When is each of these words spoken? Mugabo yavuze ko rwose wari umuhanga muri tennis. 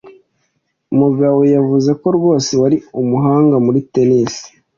Mugabo 0.99 1.39
yavuze 1.55 1.91
ko 2.01 2.07
rwose 2.17 2.51
wari 2.61 2.77
umuhanga 3.01 3.55
muri 3.65 3.79
tennis. 3.93 4.33